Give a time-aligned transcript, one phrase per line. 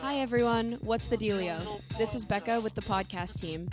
[0.00, 1.58] Hi everyone, what's the dealio?
[1.98, 3.68] This is Becca with the podcast team.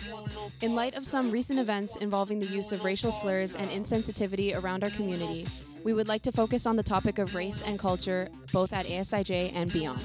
[0.62, 4.84] In light of some recent events involving the use of racial slurs and insensitivity around
[4.84, 5.46] our community,
[5.84, 9.52] we would like to focus on the topic of race and culture both at ASIJ
[9.54, 10.04] and beyond.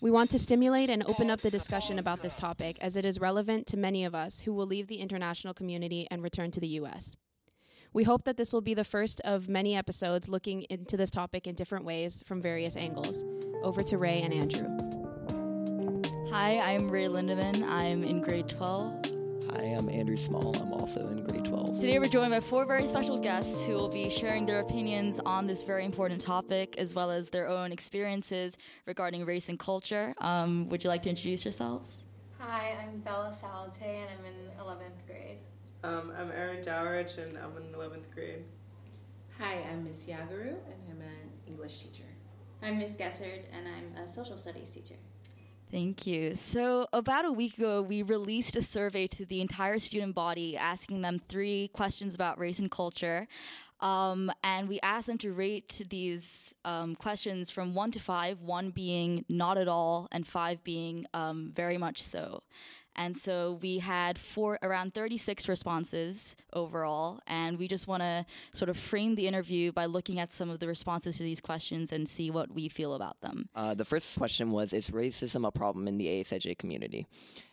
[0.00, 3.20] We want to stimulate and open up the discussion about this topic as it is
[3.20, 6.68] relevant to many of us who will leave the international community and return to the
[6.80, 7.14] US.
[7.92, 11.48] We hope that this will be the first of many episodes looking into this topic
[11.48, 13.24] in different ways from various angles.
[13.64, 14.68] Over to Ray and Andrew.
[16.30, 17.64] Hi, I'm Ray Lindeman.
[17.68, 19.06] I'm in grade 12.
[19.50, 20.56] Hi, I'm Andrew Small.
[20.62, 21.80] I'm also in grade 12.
[21.80, 25.48] Today we're joined by four very special guests who will be sharing their opinions on
[25.48, 30.14] this very important topic as well as their own experiences regarding race and culture.
[30.18, 32.04] Um, would you like to introduce yourselves?
[32.38, 35.38] Hi, I'm Bella Salate and I'm in 11th grade.
[35.82, 38.44] Um, I'm Erin Dowrich and I'm in 11th grade.
[39.38, 42.04] Hi, I'm Miss Yagaru and I'm an English teacher.
[42.62, 44.96] I'm Miss Gessard and I'm a social studies teacher.
[45.70, 46.34] Thank you.
[46.36, 51.00] So, about a week ago, we released a survey to the entire student body asking
[51.00, 53.26] them three questions about race and culture.
[53.80, 58.70] Um, and we asked them to rate these um, questions from one to five, one
[58.70, 62.42] being not at all, and five being um, very much so.
[62.96, 68.68] And so we had four, around 36 responses overall, and we just want to sort
[68.68, 72.08] of frame the interview by looking at some of the responses to these questions and
[72.08, 73.48] see what we feel about them.
[73.54, 77.06] Uh, the first question was Is racism a problem in the ASIJ community?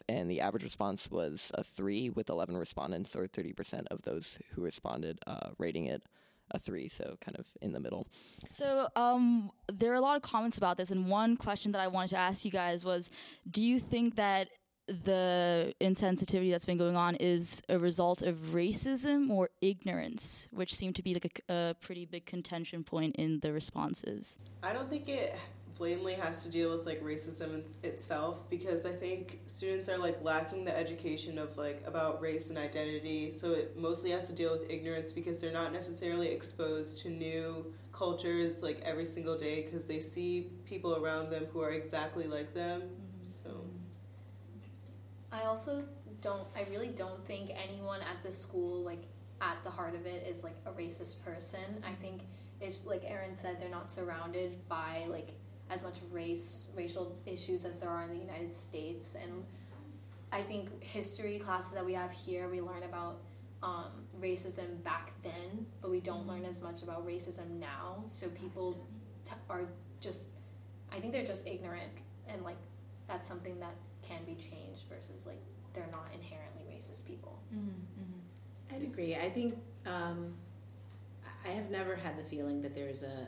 [0.09, 4.61] And the average response was a three, with 11 respondents, or 30% of those who
[4.61, 6.01] responded uh, rating it
[6.51, 8.07] a three, so kind of in the middle.
[8.49, 11.87] So um, there are a lot of comments about this, and one question that I
[11.87, 13.09] wanted to ask you guys was
[13.49, 14.49] Do you think that
[14.87, 20.95] the insensitivity that's been going on is a result of racism or ignorance, which seemed
[20.95, 24.37] to be like a, a, pretty big contention point in the responses.
[24.63, 25.35] I don't think it
[25.77, 30.65] blatantly has to deal with like racism itself because I think students are like lacking
[30.65, 33.29] the education of like about race and identity.
[33.31, 37.73] So it mostly has to deal with ignorance because they're not necessarily exposed to new
[37.91, 42.53] cultures like every single day because they see people around them who are exactly like
[42.53, 42.83] them.
[45.31, 45.45] Mm-hmm.
[45.45, 45.83] I also
[46.21, 49.03] don't, I really don't think anyone at the school, like,
[49.39, 51.83] at the heart of it is like a racist person.
[51.85, 52.21] I think
[52.59, 55.33] it's like Erin said, they're not surrounded by like
[55.69, 59.15] as much race, racial issues as there are in the United States.
[59.21, 59.43] And
[60.31, 63.21] I think history classes that we have here, we learn about
[63.63, 68.03] um, racism back then, but we don't learn as much about racism now.
[68.05, 68.87] So people
[69.23, 69.65] t- are
[69.99, 70.29] just,
[70.91, 71.91] I think they're just ignorant,
[72.27, 72.57] and like
[73.07, 73.75] that's something that
[74.07, 75.41] can be changed versus like
[75.73, 77.41] they're not inherently racist people.
[77.53, 78.75] Mm-hmm, mm-hmm.
[78.75, 79.15] I'd agree.
[79.15, 80.33] I think um,
[81.45, 83.27] I have never had the feeling that there's a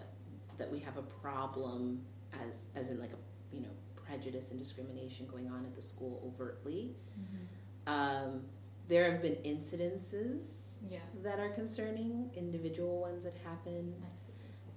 [0.58, 2.02] that we have a problem
[2.50, 6.22] as as in like a you know prejudice and discrimination going on at the school
[6.26, 6.96] overtly.
[7.20, 7.94] Mm-hmm.
[7.94, 8.42] Um,
[8.88, 11.00] there have been incidences yeah.
[11.24, 13.94] that are concerning, individual ones that happen.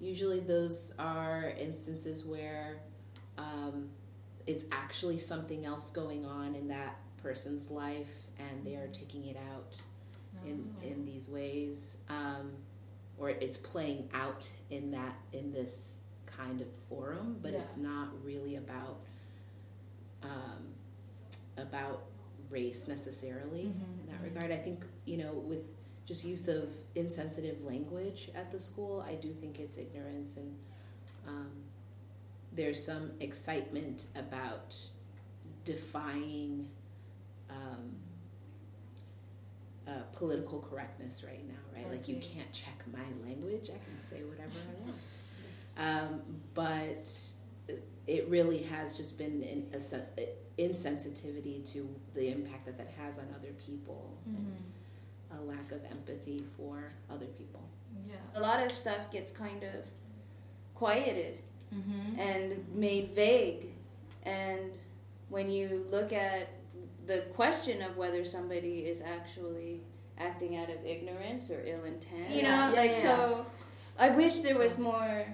[0.00, 2.80] Usually, those are instances where
[3.38, 3.88] um,
[4.46, 9.36] it's actually something else going on in that person's life and they are taking it
[9.52, 9.80] out
[10.44, 10.86] in, oh.
[10.86, 12.50] in these ways um,
[13.18, 17.58] or it's playing out in that in this kind of forum but yeah.
[17.58, 18.98] it's not really about
[20.22, 20.74] um,
[21.56, 22.04] about
[22.50, 24.00] race necessarily mm-hmm.
[24.00, 24.34] in that mm-hmm.
[24.34, 25.64] regard i think you know with
[26.04, 30.54] just use of insensitive language at the school i do think it's ignorance and
[31.28, 31.51] um,
[32.54, 34.76] there's some excitement about
[35.64, 36.68] defying
[37.50, 37.96] um,
[39.86, 41.86] uh, political correctness right now, right?
[41.86, 42.12] I like see.
[42.12, 44.96] you can't check my language; I can say whatever I want.
[45.74, 46.20] Um,
[46.52, 47.10] but
[48.06, 49.80] it really has just been an
[50.58, 54.36] insensitivity to the impact that that has on other people mm-hmm.
[54.36, 57.66] and a lack of empathy for other people.
[58.06, 59.86] Yeah, a lot of stuff gets kind of
[60.74, 61.38] quieted
[61.72, 62.18] mm-hmm.
[62.18, 63.68] and made vague.
[64.24, 64.72] And
[65.28, 66.48] when you look at
[67.06, 69.80] the question of whether somebody is actually
[70.18, 73.02] acting out of ignorance or ill intent, you know, yeah, like yeah.
[73.02, 73.46] so,
[73.98, 75.26] I wish there was more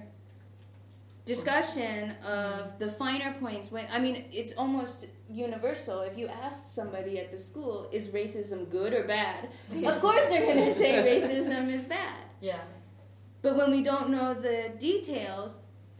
[1.29, 7.19] discussion of the finer points when i mean it's almost universal if you ask somebody
[7.19, 9.47] at the school is racism good or bad
[9.85, 12.61] of course they're going to say racism is bad yeah
[13.43, 15.59] but when we don't know the details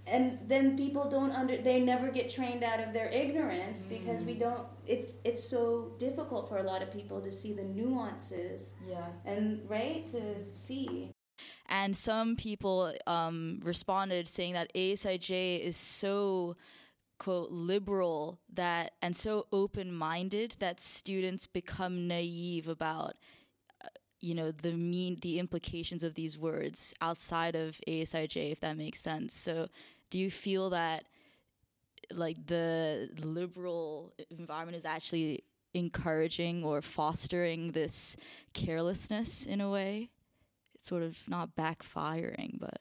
[0.10, 3.90] and then people don't under they never get trained out of their ignorance mm.
[3.90, 7.64] because we don't it's it's so difficult for a lot of people to see the
[7.64, 11.12] nuances yeah and right to see
[11.70, 16.56] And some people um, responded saying that ASIJ is so
[17.20, 23.18] quote liberal that and so open-minded that students become naive about
[23.84, 23.90] uh,
[24.22, 29.00] you know the mean the implications of these words outside of ASIJ if that makes
[29.00, 29.36] sense.
[29.38, 29.68] So
[30.10, 31.04] do you feel that
[32.12, 38.18] like the liberal environment is actually encouraging or fostering this
[38.54, 40.10] carelessness in a way?
[40.76, 42.80] It's sort of not backfiring, but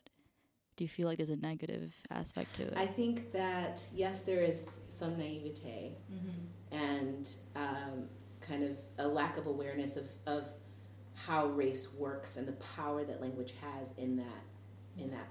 [0.77, 2.75] do you feel like there's a negative aspect to it?
[2.77, 6.75] I think that yes, there is some naivete mm-hmm.
[6.77, 8.09] and um,
[8.41, 10.49] kind of a lack of awareness of, of
[11.15, 14.45] how race works and the power that language has in that
[14.97, 15.29] in that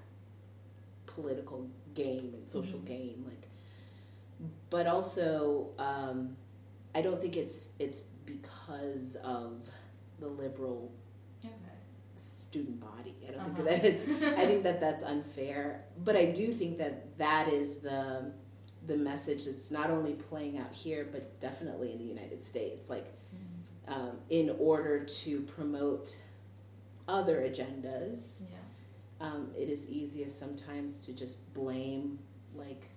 [1.05, 2.88] political game and social mm-hmm.
[2.88, 3.25] game.
[3.27, 3.49] Like,
[4.69, 6.38] but also, um,
[6.95, 9.69] I don't think it's it's because of
[10.19, 10.91] the liberal
[12.47, 13.15] student body.
[13.27, 13.63] I don't uh-huh.
[13.63, 14.03] think that it's.
[14.07, 15.83] I think that that's unfair.
[16.03, 18.31] But I do think that that is the
[18.85, 22.89] the message that's not only playing out here, but definitely in the United States.
[22.89, 23.93] Like, mm-hmm.
[23.93, 26.15] um, in order to promote
[27.07, 28.57] other agendas, yeah.
[29.19, 32.19] Um, it is easiest sometimes to just blame
[32.55, 32.89] like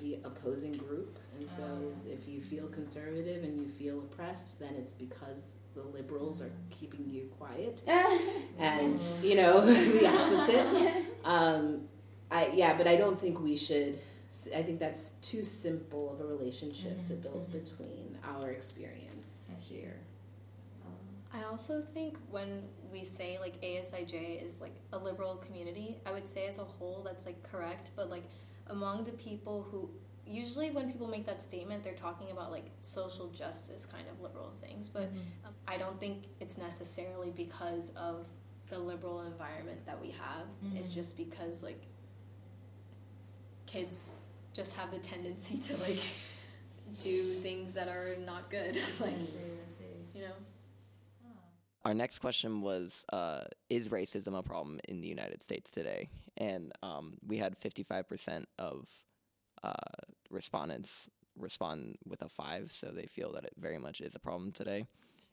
[0.00, 1.14] the opposing group.
[1.38, 5.82] And so, oh, if you feel conservative and you feel oppressed, then it's because the
[5.82, 7.80] liberals are keeping you quiet,
[8.58, 11.06] and you know the opposite.
[11.24, 11.88] Um,
[12.30, 13.98] I yeah, but I don't think we should.
[14.56, 17.58] I think that's too simple of a relationship mm-hmm, to build mm-hmm.
[17.58, 19.11] between our experience
[21.34, 26.28] I also think when we say like ASIJ is like a liberal community, I would
[26.28, 28.24] say as a whole that's like correct, but like
[28.66, 29.90] among the people who
[30.26, 34.52] usually when people make that statement they're talking about like social justice kind of liberal
[34.60, 35.18] things but mm-hmm.
[35.46, 38.26] um, i don't think it's necessarily because of
[38.68, 40.76] the liberal environment that we have mm-hmm.
[40.76, 41.82] it's just because like
[43.66, 44.16] kids
[44.54, 45.98] just have the tendency to like
[47.00, 49.51] do things that are not good like know
[51.84, 56.08] our next question was uh, Is racism a problem in the United States today?
[56.36, 58.88] And um, we had 55% of
[59.62, 59.72] uh,
[60.30, 61.08] respondents
[61.38, 64.86] respond with a five, so they feel that it very much is a problem today.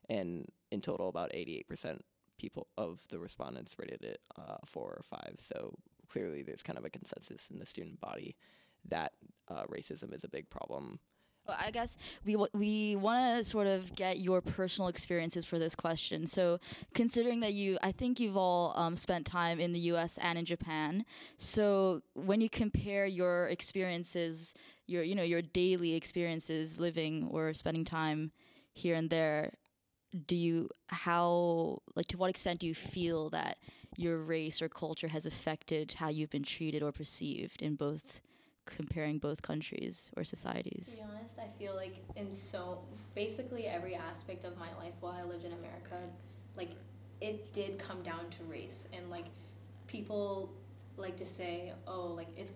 [0.10, 2.00] And in total, about 88%
[2.38, 5.36] people of the respondents rated it uh, four or five.
[5.38, 5.75] So
[6.07, 8.36] clearly, there's kind of a consensus in the student body
[8.88, 9.13] that
[9.50, 11.00] uh, racism is a big problem
[11.57, 16.25] I guess we we want to sort of get your personal experiences for this question.
[16.28, 16.60] So,
[16.94, 20.18] considering that you, I think you've all um, spent time in the U.S.
[20.22, 21.06] and in Japan.
[21.38, 24.54] So, when you compare your experiences,
[24.88, 28.31] your you know your daily experiences living or spending time
[28.74, 29.54] here and there,
[30.28, 33.57] do you how like to what extent do you feel that
[33.96, 38.22] your race or culture has affected how you've been treated or perceived in both
[38.69, 40.98] comparing both countries or societies?
[41.00, 42.80] To be honest, I feel like in so
[43.16, 45.98] basically every aspect of my life while I lived in America,
[46.56, 46.71] like
[47.21, 49.25] it did come down to race and like
[49.88, 50.51] people
[50.98, 52.54] like to say, oh, like it's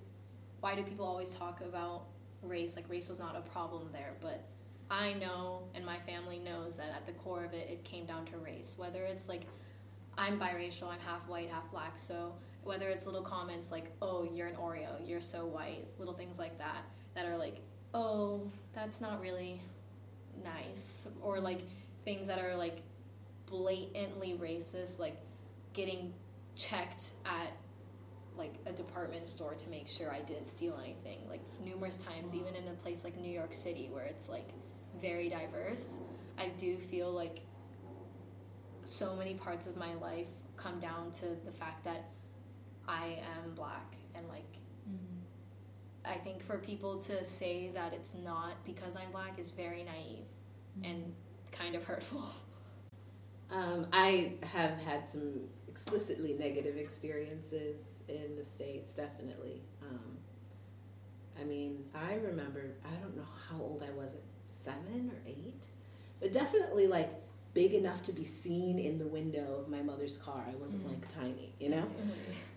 [0.61, 2.03] why do people always talk about
[2.41, 2.75] race?
[2.75, 4.43] Like race was not a problem there, but
[4.89, 8.25] I know and my family knows that at the core of it, it came down
[8.27, 8.75] to race.
[8.77, 9.43] Whether it's like
[10.17, 12.33] I'm biracial, I'm half white, half black, so
[12.63, 16.57] whether it's little comments like oh you're an oreo you're so white little things like
[16.57, 16.83] that
[17.15, 17.61] that are like
[17.93, 18.41] oh
[18.73, 19.61] that's not really
[20.43, 21.61] nice or like
[22.05, 22.81] things that are like
[23.45, 25.17] blatantly racist like
[25.73, 26.13] getting
[26.55, 27.51] checked at
[28.35, 32.55] like a department store to make sure I didn't steal anything like numerous times even
[32.55, 34.49] in a place like New York City where it's like
[34.99, 35.99] very diverse
[36.37, 37.41] I do feel like
[38.85, 42.09] so many parts of my life come down to the fact that
[42.87, 44.51] I am black and like
[44.89, 45.19] mm-hmm.
[46.05, 50.25] I think for people to say that it's not because I'm black is very naive
[50.77, 50.91] mm-hmm.
[50.91, 51.13] and
[51.51, 52.23] kind of hurtful.
[53.51, 59.61] Um, I have had some explicitly negative experiences in the states, definitely.
[59.81, 60.17] Um,
[61.39, 64.15] I mean, I remember I don't know how old I was,
[64.51, 65.67] seven or eight,
[66.19, 67.11] but definitely like
[67.53, 70.43] big enough to be seen in the window of my mother's car.
[70.49, 70.89] I wasn't mm.
[70.89, 71.87] like tiny, you know?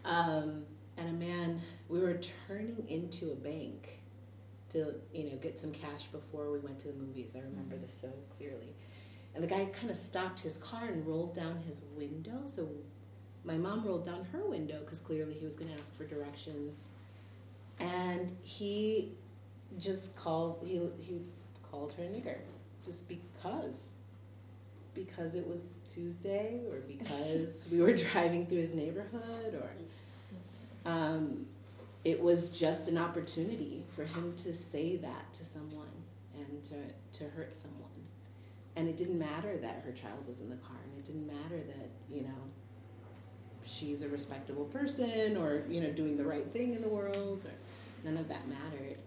[0.04, 0.64] Um,
[0.96, 4.00] and a man, we were turning into a bank
[4.70, 7.34] to, you know, get some cash before we went to the movies.
[7.36, 7.82] I remember mm.
[7.82, 8.74] this so clearly.
[9.34, 12.42] And the guy kind of stopped his car and rolled down his window.
[12.46, 12.68] So
[13.44, 16.86] my mom rolled down her window because clearly he was going to ask for directions.
[17.78, 19.12] And he
[19.76, 21.20] just called, he, he
[21.62, 22.38] called her a nigger
[22.82, 23.95] just because
[24.96, 29.70] because it was Tuesday or because we were driving through his neighborhood or
[30.90, 31.46] um,
[32.04, 35.86] it was just an opportunity for him to say that to someone
[36.36, 36.76] and to,
[37.12, 37.82] to hurt someone.
[38.76, 41.62] And it didn't matter that her child was in the car and it didn't matter
[41.66, 42.28] that, you know,
[43.66, 48.08] she's a respectable person or, you know, doing the right thing in the world or
[48.08, 48.98] none of that mattered.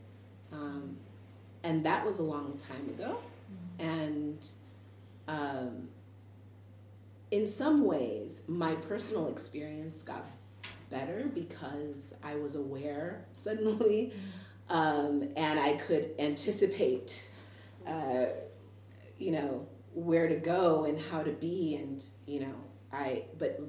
[0.51, 0.97] Um,
[1.63, 3.19] and that was a long time ago.
[3.79, 4.45] And
[5.29, 5.89] um,
[7.29, 10.25] in some ways, my personal experience got
[10.89, 14.11] better because I was aware suddenly
[14.69, 17.29] um, and I could anticipate,
[17.87, 18.25] uh,
[19.17, 21.75] you know, where to go and how to be.
[21.75, 22.55] And, you know,
[22.91, 23.61] I, but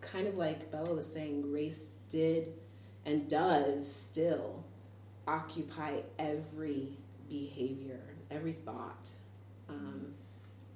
[0.00, 2.52] kind of like Bella was saying, race did
[3.06, 4.64] and does still
[5.26, 9.10] occupy every behavior, every thought.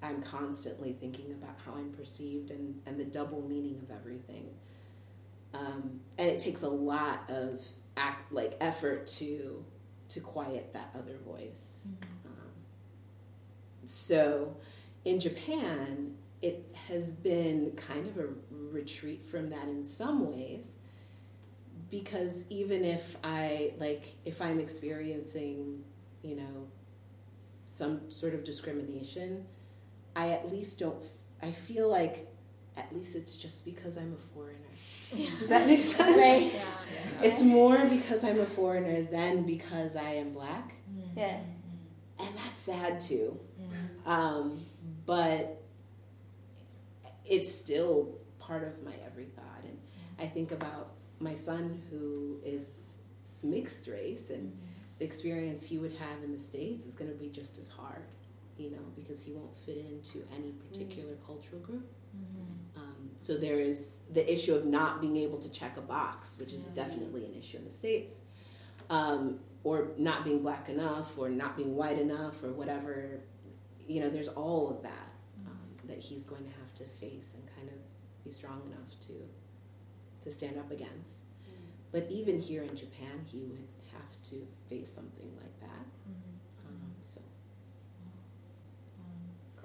[0.02, 4.48] I'm constantly thinking about how I'm perceived and, and the double meaning of everything.
[5.52, 7.62] Um, and it takes a lot of
[7.96, 9.64] act like effort to
[10.08, 11.88] to quiet that other voice.
[11.88, 12.28] Mm-hmm.
[12.28, 12.50] Um,
[13.84, 14.56] so,
[15.04, 20.76] in Japan, it has been kind of a retreat from that in some ways
[21.90, 25.84] because even if I like if I'm experiencing,
[26.22, 26.68] you know,
[27.66, 29.46] some sort of discrimination,
[30.14, 31.02] I at least don't
[31.42, 32.28] I feel like
[32.76, 34.58] at least it's just because I'm a foreigner.
[35.14, 35.30] Yeah.
[35.38, 36.16] Does that make sense?
[36.16, 36.52] Right.
[36.52, 37.28] Yeah.
[37.28, 40.74] It's more because I'm a foreigner than because I am black.
[40.92, 41.16] Mm.
[41.16, 41.38] Yeah.
[42.18, 43.38] And that's sad too.
[43.60, 44.10] Mm.
[44.10, 44.66] Um,
[45.06, 45.62] but
[47.24, 49.64] it's still part of my every thought.
[49.64, 49.78] And
[50.18, 52.94] I think about my son who is
[53.42, 54.56] mixed race and mm.
[54.98, 58.02] the experience he would have in the States is going to be just as hard,
[58.60, 61.86] you know, because he won't fit into any particular cultural group.
[62.76, 66.52] Um, so there is the issue of not being able to check a box, which
[66.52, 68.20] is definitely an issue in the States,
[68.90, 73.20] um, or not being black enough, or not being white enough, or whatever.
[73.86, 75.08] You know, there's all of that
[75.46, 79.12] um, that he's going to have to face and kind of be strong enough to
[80.22, 81.20] to stand up against.
[81.92, 85.86] But even here in Japan, he would have to face something like that.
[86.68, 87.20] Um, so.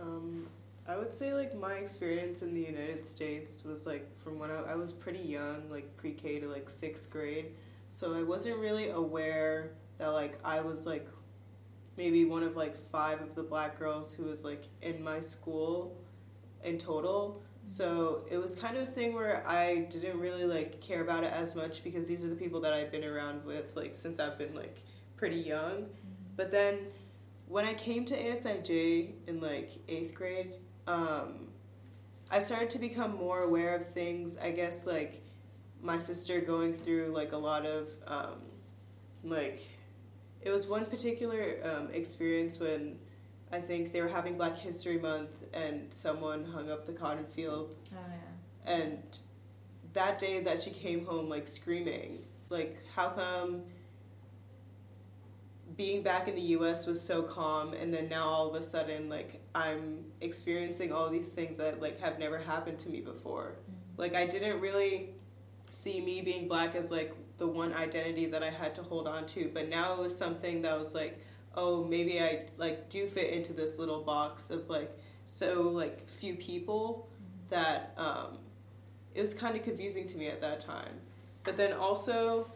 [0.05, 0.47] Um,
[0.87, 4.73] I would say like my experience in the United States was like from when I,
[4.73, 7.47] I was pretty young, like pre K to like sixth grade.
[7.89, 11.07] So I wasn't really aware that like I was like
[11.97, 15.97] maybe one of like five of the black girls who was like in my school
[16.63, 17.41] in total.
[17.65, 21.33] So it was kind of a thing where I didn't really like care about it
[21.33, 24.37] as much because these are the people that I've been around with like since I've
[24.37, 24.83] been like
[25.17, 25.87] pretty young.
[26.35, 26.77] But then
[27.47, 30.55] when I came to ASIJ in like eighth grade,
[30.87, 31.47] um,
[32.31, 34.37] I started to become more aware of things.
[34.37, 35.21] I guess like
[35.81, 38.41] my sister going through like a lot of um,
[39.23, 39.61] like
[40.41, 42.99] it was one particular um, experience when
[43.51, 47.91] I think they were having Black History Month and someone hung up the cotton fields.
[47.95, 48.73] Oh yeah.
[48.73, 49.17] And
[49.93, 53.63] that day that she came home like screaming, like how come
[55.77, 59.09] being back in the US was so calm and then now all of a sudden
[59.09, 63.55] like I'm experiencing all these things that like have never happened to me before.
[63.55, 64.01] Mm-hmm.
[64.01, 65.15] Like I didn't really
[65.69, 69.25] see me being black as like the one identity that I had to hold on
[69.27, 71.19] to, but now it was something that was like,
[71.55, 76.35] oh, maybe I like do fit into this little box of like so like few
[76.35, 77.09] people
[77.49, 78.37] that um,
[79.13, 81.01] it was kind of confusing to me at that time.
[81.43, 82.47] But then also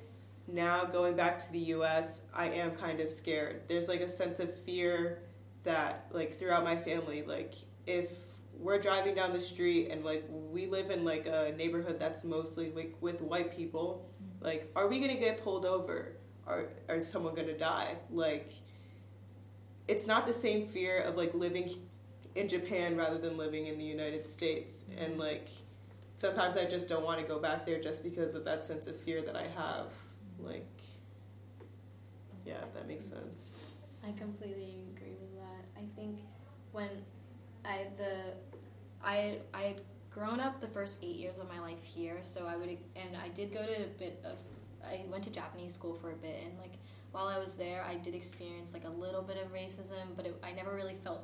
[0.53, 3.61] now going back to the US, I am kind of scared.
[3.67, 5.23] There's like a sense of fear
[5.63, 7.53] that like throughout my family like
[7.85, 8.11] if
[8.57, 12.71] we're driving down the street and like we live in like a neighborhood that's mostly
[12.71, 14.45] like with white people, mm-hmm.
[14.45, 16.15] like are we going to get pulled over?
[16.45, 17.95] Are is someone going to die?
[18.11, 18.51] Like
[19.87, 21.69] it's not the same fear of like living
[22.35, 25.21] in Japan rather than living in the United States and mm-hmm.
[25.21, 25.47] like
[26.15, 28.99] sometimes I just don't want to go back there just because of that sense of
[28.99, 29.93] fear that I have.
[30.43, 30.67] Like,
[32.45, 33.51] yeah, that makes sense.
[34.07, 35.65] I completely agree with that.
[35.77, 36.19] I think
[36.71, 36.89] when
[37.65, 38.35] I the
[39.03, 42.55] I I had grown up the first eight years of my life here, so I
[42.55, 44.41] would and I did go to a bit of
[44.83, 46.73] I went to Japanese school for a bit, and like
[47.11, 50.35] while I was there, I did experience like a little bit of racism, but it,
[50.43, 51.23] I never really felt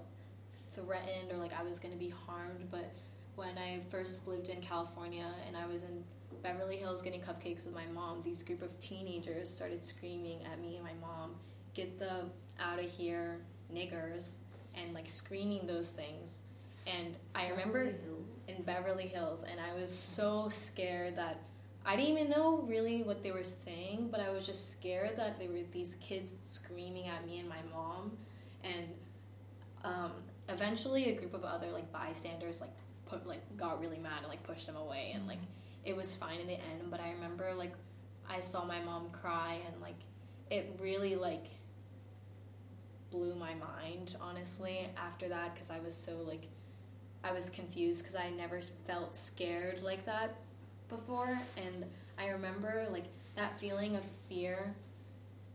[0.74, 2.70] threatened or like I was gonna be harmed.
[2.72, 2.92] But
[3.36, 6.04] when I first lived in California and I was in
[6.46, 10.76] Beverly Hills getting cupcakes with my mom, these group of teenagers started screaming at me
[10.76, 11.38] and my mom,
[11.74, 12.26] "Get the
[12.60, 13.40] out of here,
[13.74, 14.36] niggers!"
[14.76, 16.42] and like screaming those things.
[16.86, 17.96] And I remember
[18.48, 21.40] in Beverly Hills, and I was so scared that
[21.84, 25.40] I didn't even know really what they were saying, but I was just scared that
[25.40, 28.16] there were these kids screaming at me and my mom,
[28.64, 28.86] and
[29.84, 30.12] um,
[30.48, 32.76] eventually a group of other like bystanders like
[33.08, 35.40] put like got really mad and like pushed them away, and like
[35.86, 36.90] it was fine in the end.
[36.90, 37.74] But I remember like
[38.30, 40.00] I saw my mom cry, and like
[40.50, 41.48] it really like
[43.12, 46.48] blew my mind honestly after that because I was so like
[47.24, 50.36] I was confused because I never felt scared like that
[50.90, 51.86] before and
[52.20, 54.76] I remember like that feeling of fear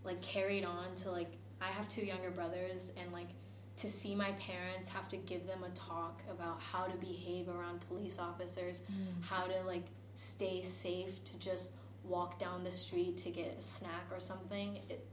[0.05, 3.29] like carried on to like I have two younger brothers and like
[3.77, 7.81] to see my parents have to give them a talk about how to behave around
[7.89, 9.25] police officers, mm.
[9.25, 11.73] how to like stay safe to just
[12.05, 14.79] walk down the street to get a snack or something.
[14.89, 15.07] It,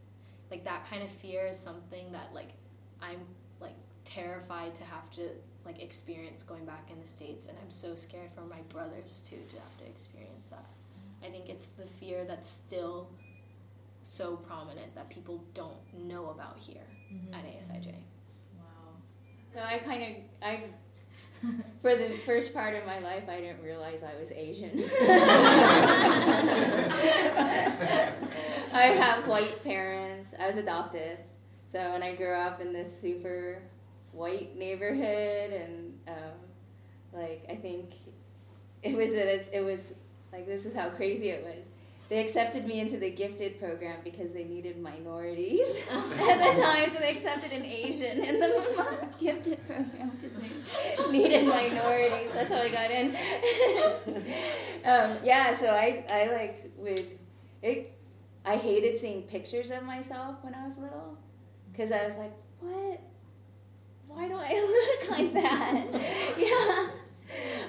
[0.49, 2.51] like that kind of fear is something that like
[3.01, 3.19] I'm
[3.59, 3.75] like
[4.05, 5.29] terrified to have to
[5.67, 9.39] like experience going back in the states and i'm so scared for my brothers too
[9.49, 10.65] to have to experience that
[11.21, 13.09] i think it's the fear that's still
[14.03, 17.33] so prominent that people don't know about here mm-hmm.
[17.33, 17.93] at asij
[18.57, 18.93] wow
[19.53, 20.09] so i kind of
[20.41, 20.63] i
[21.81, 24.83] for the first part of my life i didn't realize i was asian.
[28.73, 30.33] I have white parents.
[30.37, 31.17] I was adopted.
[31.71, 33.61] So when i grew up in this super
[34.11, 36.13] white neighborhood, and um,
[37.13, 37.93] like I think
[38.83, 39.93] it was a, it was
[40.31, 41.65] like this is how crazy it was.
[42.09, 46.99] They accepted me into the gifted program because they needed minorities at the time, so
[46.99, 48.63] they accepted an Asian in the
[49.19, 50.53] gifted program because
[50.97, 52.31] they needed minorities.
[52.33, 53.07] That's how I got in.
[54.85, 57.07] um, yeah, so I I like would
[57.61, 57.93] it.
[58.45, 61.17] I hated seeing pictures of myself when I was little
[61.71, 63.01] because I was like, what?
[64.07, 65.85] why do I look like that?
[66.37, 66.87] yeah.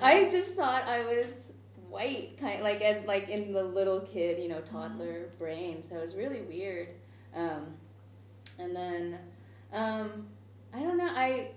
[0.00, 1.26] I just thought I was
[1.88, 5.82] white, kind like as like in the little kid, you know, toddler brain.
[5.88, 6.88] So it was really weird.
[7.34, 7.74] Um,
[8.58, 9.18] and then
[9.72, 10.26] um,
[10.74, 11.10] I don't know.
[11.10, 11.50] I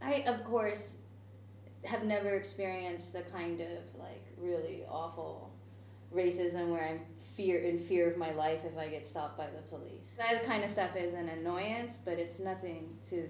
[0.00, 0.94] I of course
[1.84, 5.52] have never experienced the kind of like really awful
[6.14, 7.00] racism where I'm
[7.34, 10.08] fear in fear of my life if I get stopped by the police.
[10.16, 13.28] That kind of stuff is an annoyance, but it's nothing to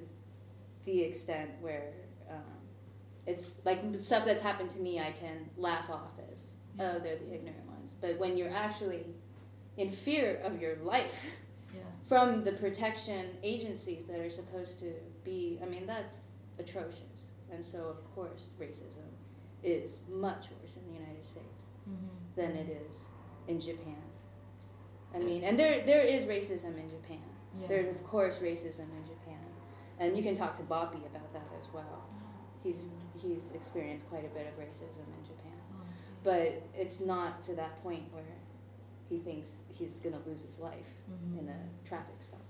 [0.87, 1.93] the extent where
[3.29, 6.47] it's like stuff that's happened to me, I can laugh off as,
[6.81, 7.95] oh, they're the ignorant ones.
[8.01, 9.05] But when you're actually
[9.77, 11.37] in fear of your life
[11.75, 11.81] yeah.
[12.05, 14.93] from the protection agencies that are supposed to
[15.25, 17.31] be, I mean, that's atrocious.
[17.53, 19.09] And so, of course, racism
[19.63, 22.07] is much worse in the United States mm-hmm.
[22.37, 22.97] than it is
[23.47, 24.03] in Japan.
[25.15, 27.25] I mean, and there there is racism in Japan.
[27.59, 27.67] Yeah.
[27.67, 29.49] There's of course racism in Japan
[30.01, 32.05] and you can talk to Boppy about that as well.
[32.63, 32.89] He's
[33.21, 35.59] he's experienced quite a bit of racism in Japan,
[36.25, 38.25] but it's not to that point where
[39.09, 41.39] he thinks he's going to lose his life mm-hmm.
[41.39, 42.41] in a traffic stop.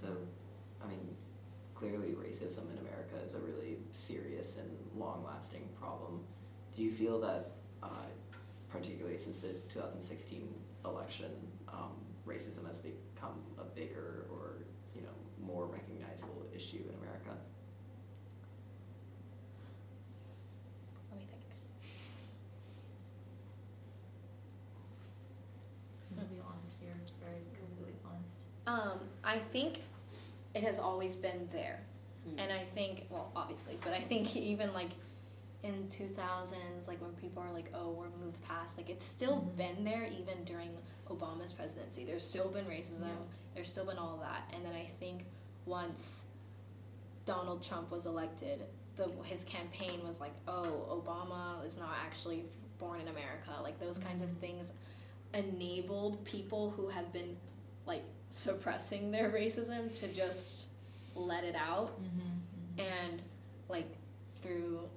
[0.00, 0.08] So,
[0.84, 1.16] I mean,
[1.74, 6.20] clearly racism in America is a really serious and long-lasting problem.
[6.74, 7.52] Do you feel that,
[7.82, 8.06] uh,
[8.68, 10.48] particularly since the 2016
[10.84, 11.30] election,
[11.68, 11.92] um,
[12.26, 15.08] racism has become a bigger or you know
[15.44, 17.36] more recognizable issue in America?
[21.10, 21.42] Let me think.
[26.18, 28.36] To be honest here, very completely honest.
[28.66, 29.82] Um, I think
[30.54, 31.80] it has always been there.
[32.26, 32.44] Mm.
[32.44, 34.90] And I think, well, obviously, but I think even like
[35.62, 39.56] in 2000s, like when people are like, oh, we're moved past, like it's still mm-hmm.
[39.56, 40.70] been there even during
[41.10, 42.04] Obama's presidency.
[42.04, 43.08] There's still been racism, yeah.
[43.54, 44.50] there's still been all of that.
[44.54, 45.26] And then I think
[45.66, 46.24] once
[47.24, 48.62] Donald Trump was elected,
[48.94, 52.44] the, his campaign was like, oh, Obama is not actually
[52.78, 53.50] born in America.
[53.62, 54.40] Like those kinds of mm-hmm.
[54.40, 54.72] things
[55.34, 57.36] enabled people who have been
[57.86, 60.66] like suppressing their racism to just
[61.14, 62.02] let it out.
[62.02, 62.80] Mm-hmm, mm-hmm.
[62.80, 63.22] And
[63.68, 63.88] like
[64.42, 64.88] through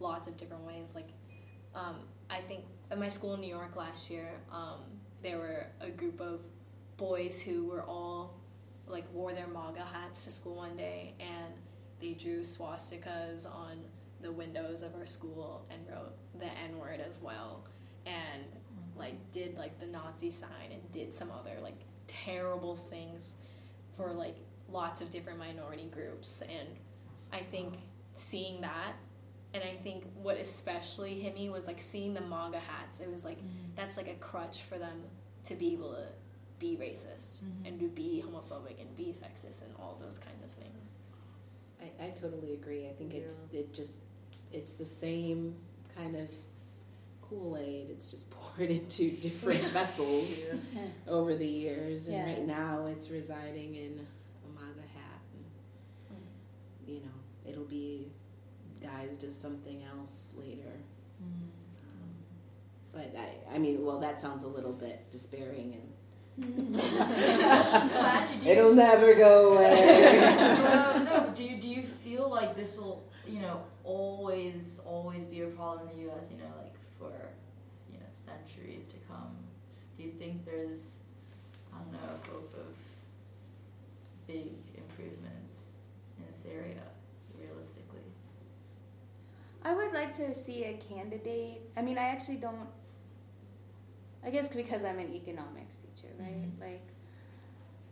[0.00, 0.92] lots of different ways.
[0.94, 1.08] Like
[1.74, 1.96] um,
[2.30, 4.80] I think at my school in New York last year, um,
[5.22, 6.40] there were a group of
[6.96, 8.40] boys who were all
[8.86, 11.54] like wore their MAGA hats to school one day and
[12.00, 13.78] they drew swastikas on
[14.20, 17.64] the windows of our school and wrote the N word as well
[18.06, 18.98] and mm-hmm.
[18.98, 21.80] like did like the Nazi sign and did some other like
[22.24, 23.32] terrible things
[23.96, 24.36] for like
[24.70, 26.68] lots of different minority groups and
[27.32, 27.74] I think
[28.14, 28.94] seeing that
[29.54, 33.00] and I think what especially hit me was like seeing the MAGA hats.
[33.00, 33.70] It was like mm-hmm.
[33.76, 35.02] that's like a crutch for them
[35.44, 36.06] to be able to
[36.58, 37.66] be racist mm-hmm.
[37.66, 40.90] and to be homophobic and be sexist and all those kinds of things.
[41.80, 42.88] I, I totally agree.
[42.88, 44.02] I think it's it just
[44.52, 45.54] it's the same
[45.96, 46.28] kind of
[47.34, 47.88] Kool Aid.
[47.90, 50.44] It's just poured into different vessels
[50.74, 50.80] Yeah.
[51.08, 52.26] over the years, and Yeah.
[52.26, 54.06] right now it's residing in
[54.44, 55.44] a MAGA hat, and
[56.18, 56.88] mm.
[56.94, 58.12] you know it'll be
[58.80, 60.72] guised as something else later.
[61.22, 61.48] Mm-hmm.
[61.86, 62.08] Um,
[62.92, 65.78] but I, I mean, well, that sounds a little bit despairing,
[66.38, 66.80] and mm.
[68.04, 70.20] actually, do you- it'll never go away.
[71.04, 75.46] no, do you, do you feel like this will, you know, always, always be a
[75.46, 76.73] problem in the U.S., you know, like
[77.04, 77.28] for,
[77.92, 79.36] you know, centuries to come?
[79.96, 80.98] Do you think there's,
[81.72, 81.98] I don't know,
[82.32, 82.74] hope of
[84.26, 85.72] big improvements
[86.18, 86.82] in this area,
[87.38, 88.00] realistically?
[89.62, 91.62] I would like to see a candidate.
[91.76, 92.68] I mean, I actually don't.
[94.24, 96.42] I guess because I'm an economics teacher, right?
[96.44, 96.60] Mhm.
[96.60, 96.82] Like,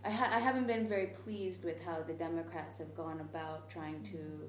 [0.05, 4.03] I, ha- I haven't been very pleased with how the Democrats have gone about trying
[4.05, 4.49] to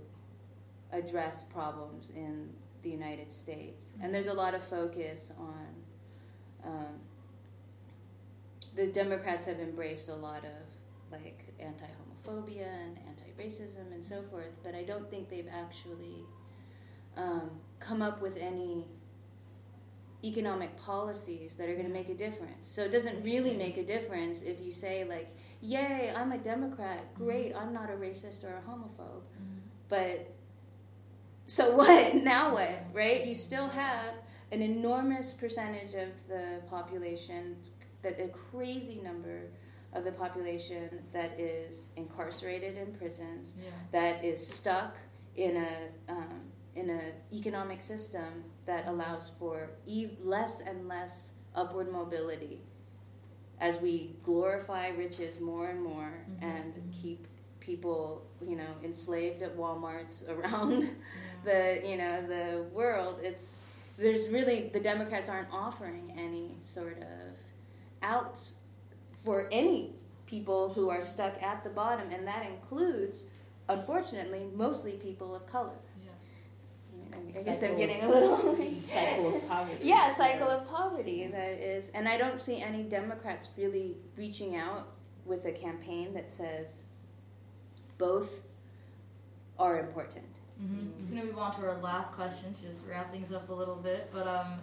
[0.92, 2.50] address problems in
[2.84, 3.96] the United States.
[4.02, 5.68] And there's a lot of focus on.
[6.66, 7.00] Um,
[8.76, 14.22] the Democrats have embraced a lot of like anti homophobia and anti racism and so
[14.24, 16.26] forth, but I don't think they've actually
[17.18, 18.88] um, come up with any
[20.24, 22.66] economic policies that are going to make a difference.
[22.66, 25.30] So it doesn't really make a difference if you say like,
[25.62, 27.14] "Yay, I'm a Democrat.
[27.14, 29.24] Great, I'm not a racist or a homophobe."
[29.90, 30.34] But
[31.46, 32.16] so what?
[32.16, 32.86] Now what?
[32.94, 33.26] Right?
[33.26, 34.14] You still have
[34.52, 37.58] an enormous percentage of the population,
[38.02, 39.44] that a crazy number
[39.94, 43.70] of the population that is incarcerated in prisons, Yeah.
[43.92, 44.98] that is stuck
[45.36, 46.40] in a um,
[46.76, 52.62] in an economic system that allows for e- less and less upward mobility
[53.60, 56.44] as we glorify riches more and more Mhm.
[56.44, 57.28] and keep
[57.60, 60.90] people you know enslaved at walmarts around
[61.44, 63.60] the you know the world it's
[63.98, 67.38] there's really the democrats aren't offering any sort of
[68.02, 68.40] out
[69.24, 69.94] for any
[70.26, 73.24] people who are stuck at the bottom and that includes
[73.70, 75.72] unfortunately mostly people of color
[76.04, 76.12] Yeah.
[77.16, 77.78] I, mean, I guess i'm Cycle.
[77.78, 78.38] getting a little
[78.82, 79.78] cycle of poverty.
[79.84, 84.88] yeah cycle of poverty that is and i don't see any democrats really reaching out
[85.26, 86.82] with a campaign that says
[87.98, 88.42] both
[89.60, 90.26] are important
[90.64, 91.02] Mm-hmm.
[91.02, 93.76] Just gonna move on to our last question to just wrap things up a little
[93.76, 94.10] bit.
[94.14, 94.60] But um,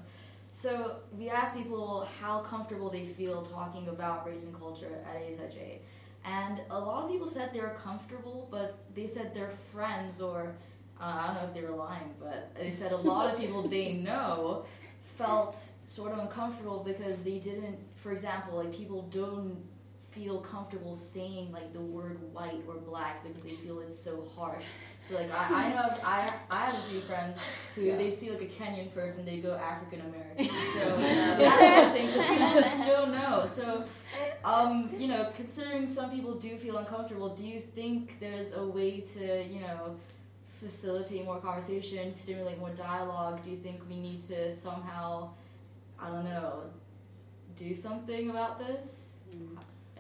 [0.50, 5.78] so we asked people how comfortable they feel talking about race and culture at ASIJ,
[6.24, 10.54] and a lot of people said they were comfortable, but they said their friends or
[11.00, 13.66] uh, I don't know if they were lying, but they said a lot of people
[13.68, 14.64] they know
[15.00, 17.78] felt sort of uncomfortable because they didn't.
[17.96, 19.62] For example, like people don't
[20.10, 24.64] feel comfortable saying like the word white or black because they feel it's so harsh.
[25.02, 27.40] So like I, I know I I have a few friends
[27.74, 27.96] who Yeah.
[27.96, 30.46] they'd see like a Kenyan person they'd go African American.
[30.74, 33.44] So that's something that people still know.
[33.46, 33.84] So
[34.44, 39.00] um, you know, considering some people do feel uncomfortable, do you think there's a way
[39.14, 39.96] to you know
[40.54, 43.42] facilitate more conversation, stimulate more dialogue?
[43.42, 45.30] Do you think we need to somehow
[45.98, 46.64] I don't know
[47.56, 49.16] do something about this?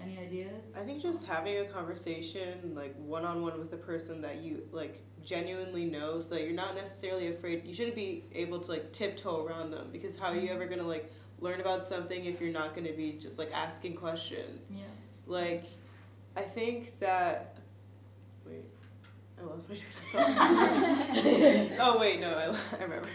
[0.02, 0.62] Any ideas?
[0.76, 4.62] I think just having a conversation, like one on one with a person that you
[4.72, 7.66] like genuinely know, so that you're not necessarily afraid.
[7.66, 10.54] You shouldn't be able to like tiptoe around them because how are you mm-hmm.
[10.54, 11.10] ever gonna like
[11.40, 14.76] learn about something if you're not gonna be just like asking questions?
[14.78, 14.84] Yeah.
[15.26, 15.64] Like,
[16.36, 17.56] I think that.
[18.46, 18.64] Wait,
[19.40, 21.76] I lost my train of thought.
[21.80, 23.08] oh wait, no, I, I remember.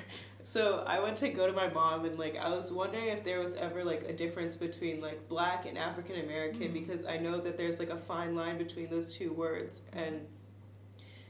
[0.46, 3.40] So I went to go to my mom and like I was wondering if there
[3.40, 6.74] was ever like a difference between like black and African American Mhm.
[6.74, 10.28] because I know that there's like a fine line between those two words and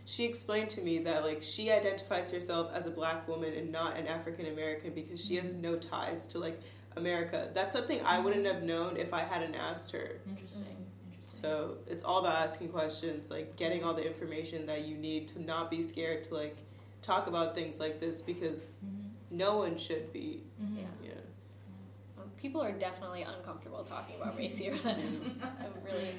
[0.04, 3.96] she explained to me that like she identifies herself as a black woman and not
[3.98, 6.60] an African American because she has no ties to like
[6.98, 7.50] America.
[7.54, 10.20] That's something I wouldn't have known if I hadn't asked her.
[10.28, 10.66] Interesting.
[11.14, 11.42] Interesting.
[11.42, 15.42] So it's all about asking questions, like getting all the information that you need to
[15.42, 16.58] not be scared to like
[17.02, 19.05] talk about things like this because Mhm.
[19.36, 20.44] No one should be.
[20.62, 20.78] Mhm.
[20.78, 20.84] Yeah.
[21.04, 21.12] Yeah.
[22.22, 24.74] Um, people are definitely uncomfortable talking about race here.
[24.84, 25.22] That is
[25.86, 26.16] really.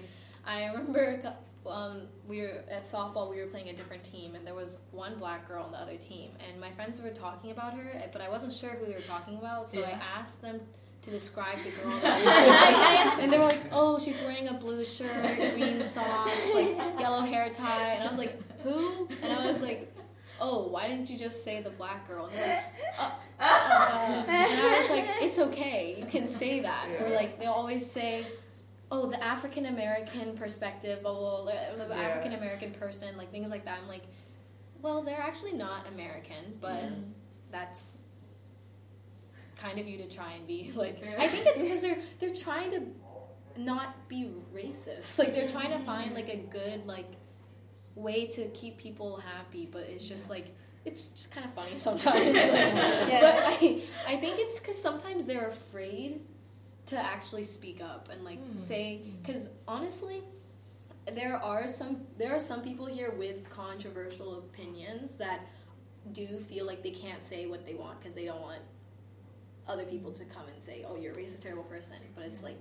[0.47, 1.21] I remember
[1.67, 3.29] um, we were at softball.
[3.29, 5.97] We were playing a different team, and there was one black girl on the other
[5.97, 6.31] team.
[6.49, 9.39] And my friends were talking about her, but I wasn't sure who they were talking
[9.39, 9.69] about.
[9.69, 9.99] So Yeah.
[10.01, 10.61] I asked them
[11.03, 11.93] to describe the girl.
[13.21, 17.51] and they were like, "Oh, she's wearing a blue shirt, green socks, like yellow hair
[17.51, 19.93] tie." And I was like, "Who?" And I was like.
[20.41, 22.27] Oh, why didn't you just say the black girl?
[22.27, 22.65] And like,
[22.99, 26.89] uh, uh, and I was like, it's okay, you can say that.
[27.01, 28.27] Or like they always say,
[28.91, 31.45] oh, the African American perspective, oh, well,
[31.89, 32.01] the Yeah.
[32.03, 33.79] African American person, like things like that.
[33.83, 34.05] I'm like,
[34.83, 36.83] well, they're actually not American, but
[37.51, 37.97] that's
[39.57, 41.03] kind of you to try and be like.
[41.19, 42.83] I think it's because they're they're trying to
[43.61, 45.19] not be racist.
[45.19, 47.11] Like they're trying to find like a good like
[47.97, 50.55] way to keep people happy, but it's just like
[50.85, 52.27] it's just kind of funny sometimes.
[52.27, 53.21] Like, Yeah.
[53.21, 56.21] But I I think it's because sometimes they're afraid
[56.87, 58.57] to actually speak up and like hmm.
[58.57, 59.11] say hmm.
[59.21, 60.23] because honestly
[61.13, 65.41] there are some there are some people here with controversial opinions that
[66.13, 68.61] do feel like they can't say what they want because they don't want
[69.67, 71.97] other people to come and say oh you're a racist terrible person.
[72.15, 72.61] But it's like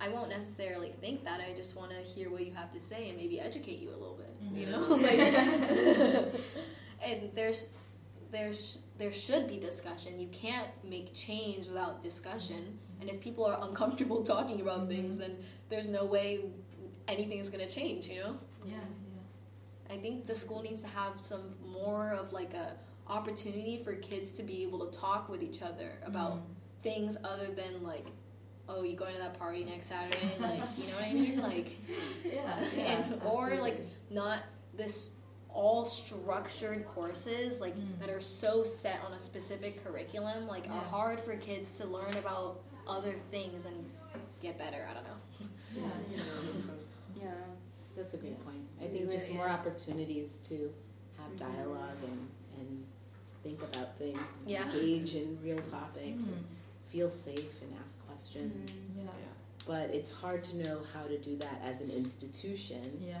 [0.00, 1.40] i won't necessarily think that.
[1.40, 3.98] I just want to hear what you have to say and maybe educate you a
[3.98, 5.18] little bit you know like
[7.02, 7.68] and there's
[8.30, 13.00] there's there should be discussion you can't make change without discussion mm-hmm.
[13.00, 14.90] and if people are uncomfortable talking about mm-hmm.
[14.90, 15.36] things then
[15.68, 16.40] there's no way
[17.06, 18.74] anything is going to change you know Yeah.
[19.90, 22.76] I think the school needs to have some more of like a
[23.08, 26.52] opportunity for kids to be able to talk with each other about mm-hmm.
[26.82, 28.06] things other than like,
[28.68, 30.32] oh, you going to that party next Saturday?
[30.38, 31.40] Like, you know what I mean?
[31.40, 31.76] Like,
[32.24, 32.62] Yeah.
[32.76, 34.40] and or like not
[34.74, 35.10] this
[35.50, 37.98] all structured courses like mm.
[37.98, 42.14] that are so set on a specific curriculum like are hard for kids to learn
[42.16, 43.74] about other things and
[44.40, 44.86] get better.
[44.90, 45.90] I don't know.
[47.20, 47.30] Yeah.
[47.96, 48.60] That's a great point.
[48.80, 49.54] I It think just more is.
[49.54, 50.72] opportunities to
[51.18, 51.52] have mm-hmm.
[51.52, 52.84] dialogue and, and
[53.42, 54.70] think about things, and Yeah.
[54.70, 56.90] engage in real topics, and mm-hmm.
[56.92, 58.70] feel safe and ask questions.
[58.70, 59.00] Mm-hmm.
[59.00, 59.10] Yeah.
[59.66, 63.02] But it's hard to know how to do that as an institution.
[63.04, 63.16] Yeah.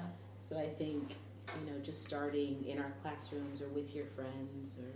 [0.48, 1.14] So I think,
[1.60, 4.88] you know, just starting in our classrooms or with your friends or,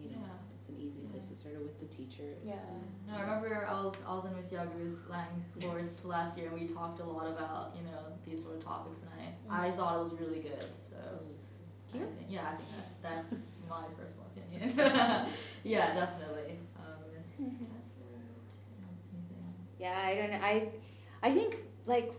[0.00, 0.56] you know, Yeah.
[0.56, 2.42] it's an easy place to start or with the teachers.
[2.44, 2.60] Yeah.
[3.08, 6.60] No, I remember I was I was in Miss Yagu's Lang course last year, and
[6.60, 9.72] we talked a lot about you know these sort of topics, and I mm.
[9.72, 10.62] I thought it was really good.
[10.88, 11.94] So mm.
[11.94, 12.04] I Yeah.
[12.16, 14.78] think, yeah, I think that, that's my personal opinion.
[15.64, 16.60] yeah, definitely.
[16.76, 17.64] Um, Miss mm-hmm.
[19.76, 20.38] Yeah, I don't know.
[20.40, 20.68] I,
[21.20, 22.12] I think like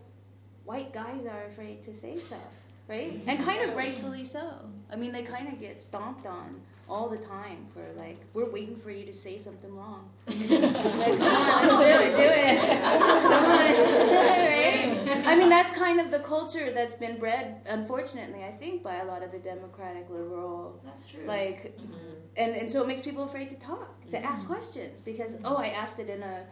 [0.66, 2.54] white guys are afraid to say stuff,
[2.88, 3.14] right?
[3.14, 3.30] Mm-hmm.
[3.30, 4.54] And kind of rightfully so.
[4.92, 8.76] I mean, they kind of get stomped on all the time for like, we're waiting
[8.76, 10.10] for you to say something wrong.
[10.28, 12.82] like, come on, let's do it, do it.
[12.82, 15.28] Come on, right?
[15.28, 19.06] I mean, that's kind of the culture that's been bred, unfortunately, I think, by a
[19.06, 21.24] lot of the democratic liberal That's true.
[21.26, 21.96] like mm-hmm.
[22.38, 24.26] and and so it makes people afraid to talk to mm-hmm.
[24.26, 26.44] ask questions because oh i asked it in a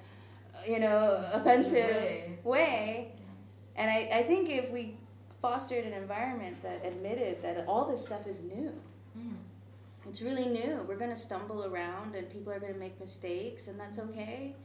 [0.68, 2.40] you know offensive way.
[2.44, 3.12] way
[3.76, 4.98] and I, I think if we
[5.42, 8.72] fostered an environment that admitted that all this stuff is new
[9.18, 9.34] Mm.
[10.08, 13.68] it's really new we're going to stumble around and people are going to make mistakes
[13.68, 14.56] and that's okay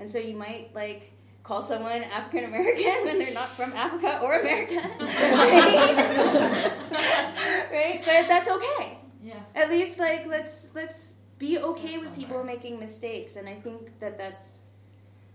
[0.00, 1.12] and so you might like
[1.44, 6.72] call someone african american when they're not from africa or america right?
[7.72, 9.34] right but that's okay Yeah.
[9.54, 14.18] at least like let's let's be okay with people making mistakes and i think that
[14.18, 14.60] that's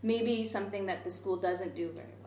[0.03, 2.26] maybe something that the school doesn't do very well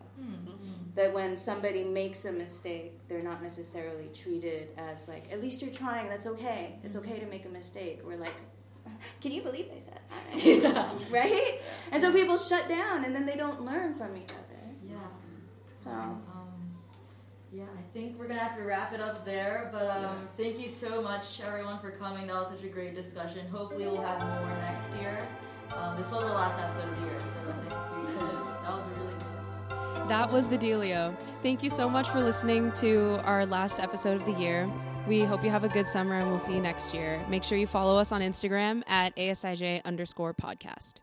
[0.95, 5.71] That when somebody makes a mistake they're not necessarily treated as like at least you're
[5.73, 8.33] trying that's okay it's okay to make a mistake we're like
[9.21, 11.59] can you believe they said that right
[11.91, 14.95] and so people shut down and then they don't learn from each other Yeah.
[15.83, 16.17] so Um,
[17.53, 19.69] yeah, I think we're gonna have to wrap it up there.
[19.73, 22.27] But um, thank you so much, everyone, for coming.
[22.27, 23.45] That was such a great discussion.
[23.49, 25.27] Hopefully, we'll have more next year.
[25.75, 27.73] Um, this was our last episode of the year, so I think
[28.07, 28.13] we,
[28.63, 29.15] that was a really good.
[29.15, 29.20] episode.
[30.07, 31.17] That was the Delio.
[31.41, 34.69] Thank you so much for listening to our last episode of the year.
[35.07, 37.23] We hope you have a good summer and we'll see you next year.
[37.29, 40.95] Make sure you follow us on Instagram at ASIJ underscore podcast.